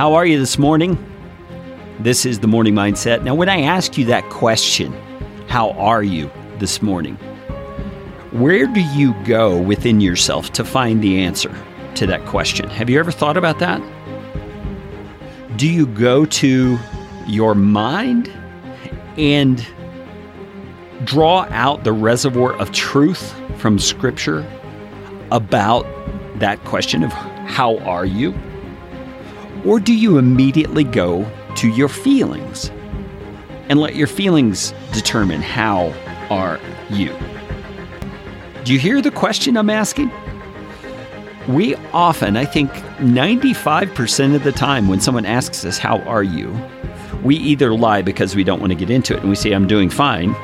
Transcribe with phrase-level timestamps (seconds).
[0.00, 0.96] How are you this morning?
[1.98, 3.22] This is the Morning Mindset.
[3.22, 4.94] Now, when I ask you that question,
[5.46, 7.16] how are you this morning?
[8.32, 11.54] Where do you go within yourself to find the answer
[11.96, 12.70] to that question?
[12.70, 13.82] Have you ever thought about that?
[15.58, 16.78] Do you go to
[17.26, 18.32] your mind
[19.18, 19.66] and
[21.04, 24.50] draw out the reservoir of truth from Scripture
[25.30, 25.84] about
[26.36, 28.32] that question of how are you?
[29.64, 32.70] Or do you immediately go to your feelings
[33.68, 35.92] and let your feelings determine how
[36.30, 36.58] are
[36.90, 37.14] you?
[38.64, 40.10] Do you hear the question I'm asking?
[41.48, 46.54] We often, I think 95% of the time, when someone asks us, How are you?
[47.22, 49.66] we either lie because we don't want to get into it and we say, I'm
[49.66, 50.34] doing fine.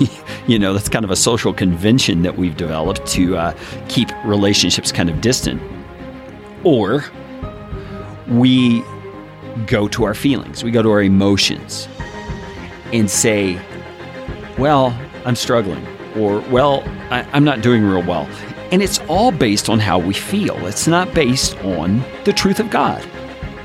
[0.46, 3.56] you know, that's kind of a social convention that we've developed to uh,
[3.88, 5.62] keep relationships kind of distant.
[6.64, 7.04] Or
[8.28, 8.82] we
[9.66, 11.88] go to our feelings, we go to our emotions
[12.92, 13.60] and say,
[14.58, 18.28] Well, I'm struggling, or Well, I, am not doing real well.
[18.72, 22.70] And it's all based on how we feel, it's not based on the truth of
[22.70, 23.06] God.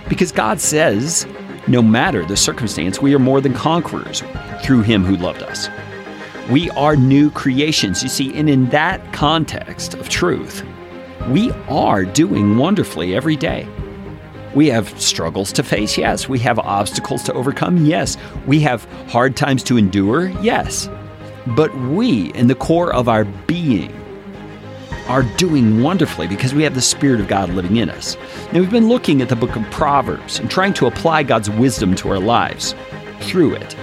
[0.07, 1.25] Because God says,
[1.67, 4.23] no matter the circumstance, we are more than conquerors
[4.63, 5.69] through Him who loved us.
[6.49, 8.03] We are new creations.
[8.03, 10.65] You see, and in that context of truth,
[11.29, 13.67] we are doing wonderfully every day.
[14.53, 16.27] We have struggles to face, yes.
[16.27, 18.17] We have obstacles to overcome, yes.
[18.45, 20.89] We have hard times to endure, yes.
[21.47, 23.93] But we, in the core of our being,
[25.07, 28.17] are doing wonderfully because we have the Spirit of God living in us.
[28.51, 31.95] Now, we've been looking at the book of Proverbs and trying to apply God's wisdom
[31.95, 32.75] to our lives
[33.21, 33.75] through it.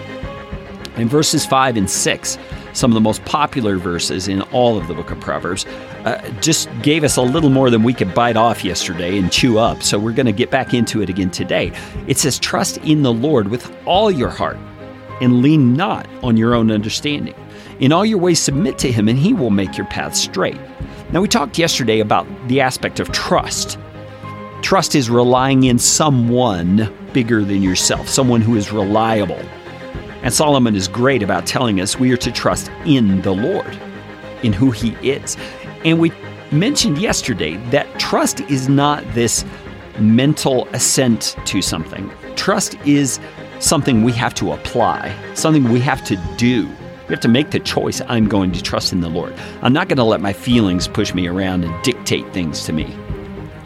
[0.96, 2.38] In verses 5 and 6,
[2.78, 5.66] some of the most popular verses in all of the book of Proverbs,
[6.04, 9.58] uh, just gave us a little more than we could bite off yesterday and chew
[9.58, 9.82] up.
[9.82, 11.72] So we're going to get back into it again today.
[12.06, 14.56] It says, Trust in the Lord with all your heart
[15.20, 17.34] and lean not on your own understanding.
[17.80, 20.58] In all your ways, submit to him, and he will make your path straight.
[21.12, 23.78] Now, we talked yesterday about the aspect of trust.
[24.62, 29.40] Trust is relying in someone bigger than yourself, someone who is reliable.
[30.28, 33.78] And Solomon is great about telling us we are to trust in the Lord,
[34.42, 35.38] in who he is.
[35.86, 36.12] And we
[36.52, 39.46] mentioned yesterday that trust is not this
[39.98, 42.12] mental assent to something.
[42.36, 43.18] Trust is
[43.58, 46.66] something we have to apply, something we have to do.
[47.08, 49.34] We have to make the choice I'm going to trust in the Lord.
[49.62, 52.94] I'm not going to let my feelings push me around and dictate things to me.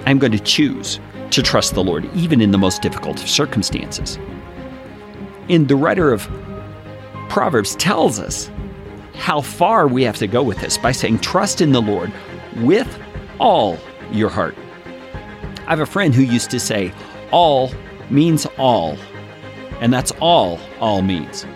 [0.06, 1.00] I'm going to choose
[1.30, 4.16] to trust the Lord, even in the most difficult of circumstances.
[5.48, 6.30] And the writer of
[7.32, 8.50] Proverbs tells us
[9.15, 12.12] how far we have to go with this by saying, Trust in the Lord
[12.56, 13.03] with
[13.41, 13.78] all
[14.10, 14.54] your heart.
[15.66, 16.92] I have a friend who used to say,
[17.31, 17.72] All
[18.10, 18.98] means all.
[19.81, 21.47] And that's all all means.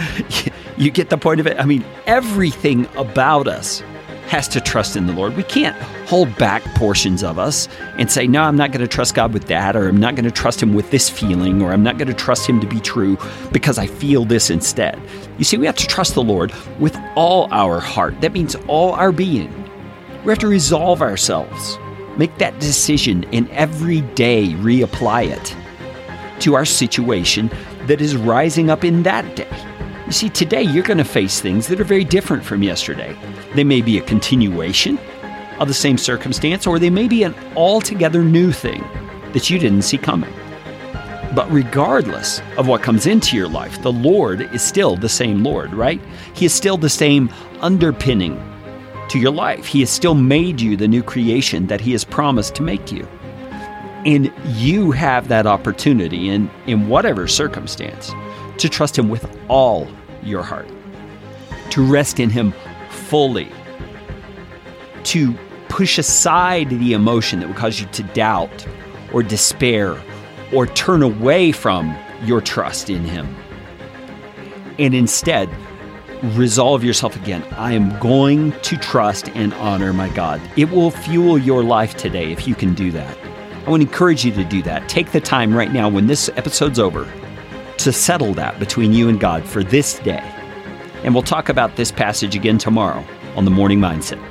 [0.78, 1.60] you get the point of it?
[1.60, 3.82] I mean, everything about us
[4.32, 5.36] has to trust in the Lord.
[5.36, 5.76] We can't
[6.08, 9.46] hold back portions of us and say, no, I'm not going to trust God with
[9.48, 12.08] that, or I'm not going to trust Him with this feeling, or I'm not going
[12.08, 13.18] to trust Him to be true
[13.52, 14.98] because I feel this instead.
[15.36, 16.50] You see, we have to trust the Lord
[16.80, 18.22] with all our heart.
[18.22, 19.52] That means all our being.
[20.24, 21.78] We have to resolve ourselves,
[22.16, 27.50] make that decision, and every day reapply it to our situation
[27.82, 29.71] that is rising up in that day.
[30.12, 33.16] You see, today you're going to face things that are very different from yesterday.
[33.54, 34.98] They may be a continuation
[35.58, 38.84] of the same circumstance, or they may be an altogether new thing
[39.32, 40.30] that you didn't see coming.
[41.34, 45.72] But regardless of what comes into your life, the Lord is still the same Lord,
[45.72, 45.98] right?
[46.34, 47.30] He is still the same
[47.62, 48.38] underpinning
[49.08, 49.64] to your life.
[49.64, 53.08] He has still made you the new creation that He has promised to make you.
[54.04, 58.12] And you have that opportunity in, in whatever circumstance
[58.58, 59.88] to trust Him with all
[60.22, 60.68] your heart,
[61.70, 62.52] to rest in Him
[62.90, 63.50] fully,
[65.04, 65.34] to
[65.68, 68.66] push aside the emotion that would cause you to doubt
[69.12, 70.00] or despair
[70.52, 73.34] or turn away from your trust in Him.
[74.78, 75.48] And instead,
[76.22, 77.42] resolve yourself again.
[77.52, 80.40] I am going to trust and honor my God.
[80.56, 83.18] It will fuel your life today if you can do that.
[83.66, 84.88] I want to encourage you to do that.
[84.88, 87.04] Take the time right now when this episode's over
[87.84, 90.22] to settle that between you and God for this day.
[91.02, 94.22] And we'll talk about this passage again tomorrow on the Morning Mindset.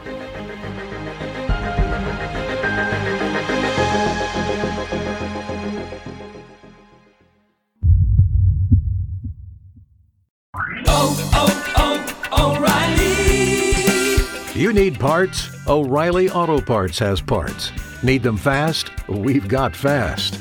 [10.88, 14.60] Oh, oh, oh, O'Reilly!
[14.60, 15.50] You need parts?
[15.68, 17.72] O'Reilly Auto Parts has parts.
[18.02, 18.90] Need them fast?
[19.08, 20.41] We've got fast.